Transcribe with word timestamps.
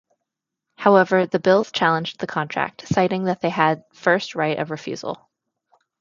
However, 0.77 1.27
the 1.27 1.37
Bills 1.37 1.71
challenged 1.71 2.19
the 2.19 2.25
contract, 2.25 2.87
citing 2.87 3.25
that 3.25 3.41
they 3.41 3.51
had 3.51 3.83
first 3.93 4.33
right 4.33 4.57
of 4.57 4.71
refusal. 4.71 5.29